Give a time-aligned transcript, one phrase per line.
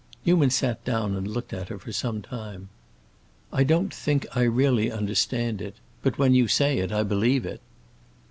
[0.25, 2.69] Newman sat down and looked at her for some time.
[3.53, 5.75] "I don't think I really understand it.
[6.01, 7.61] But when you say it, I believe it."